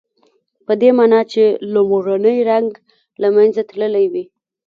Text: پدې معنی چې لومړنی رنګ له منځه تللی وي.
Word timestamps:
پدې 0.65 0.89
معنی 0.97 1.21
چې 1.31 1.43
لومړنی 1.73 2.37
رنګ 2.51 2.69
له 3.21 3.27
منځه 3.35 3.61
تللی 3.69 4.05
وي. 4.13 4.23